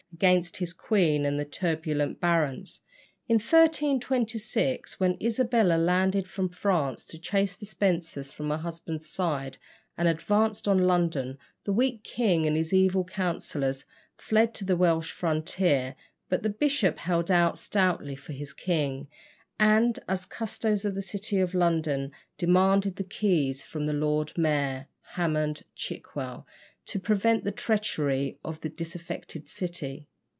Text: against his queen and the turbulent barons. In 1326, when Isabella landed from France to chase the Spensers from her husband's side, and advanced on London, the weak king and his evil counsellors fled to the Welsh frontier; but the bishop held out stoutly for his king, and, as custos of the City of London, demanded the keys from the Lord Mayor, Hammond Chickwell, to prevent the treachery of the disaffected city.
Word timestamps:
against 0.13 0.57
his 0.57 0.71
queen 0.73 1.25
and 1.25 1.39
the 1.39 1.45
turbulent 1.45 2.19
barons. 2.21 2.81
In 3.27 3.35
1326, 3.35 4.99
when 4.99 5.17
Isabella 5.19 5.77
landed 5.77 6.27
from 6.29 6.47
France 6.49 7.05
to 7.07 7.17
chase 7.17 7.55
the 7.55 7.65
Spensers 7.65 8.29
from 8.29 8.49
her 8.51 8.57
husband's 8.57 9.09
side, 9.09 9.57
and 9.97 10.07
advanced 10.07 10.67
on 10.67 10.79
London, 10.85 11.39
the 11.63 11.73
weak 11.73 12.03
king 12.03 12.45
and 12.45 12.55
his 12.55 12.71
evil 12.71 13.03
counsellors 13.03 13.85
fled 14.15 14.53
to 14.55 14.65
the 14.65 14.77
Welsh 14.77 15.11
frontier; 15.11 15.95
but 16.29 16.43
the 16.43 16.51
bishop 16.51 16.99
held 16.99 17.31
out 17.31 17.57
stoutly 17.57 18.15
for 18.15 18.33
his 18.33 18.53
king, 18.53 19.07
and, 19.57 19.97
as 20.07 20.27
custos 20.27 20.85
of 20.85 20.93
the 20.93 21.01
City 21.01 21.39
of 21.39 21.55
London, 21.55 22.11
demanded 22.37 22.97
the 22.97 23.03
keys 23.03 23.63
from 23.63 23.87
the 23.87 23.93
Lord 23.93 24.37
Mayor, 24.37 24.87
Hammond 25.13 25.63
Chickwell, 25.75 26.45
to 26.85 26.99
prevent 26.99 27.43
the 27.43 27.51
treachery 27.51 28.37
of 28.43 28.59
the 28.61 28.69
disaffected 28.69 29.47
city. 29.49 30.07